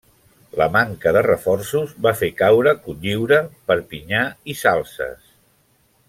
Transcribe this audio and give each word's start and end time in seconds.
La 0.59 0.67
manca 0.75 1.11
de 1.17 1.21
reforços 1.27 1.93
va 2.07 2.13
fer 2.23 2.29
caure 2.41 2.73
Cotlliure, 2.87 3.41
Perpinyà 3.73 4.23
i 4.55 4.61
Salses. 4.67 5.29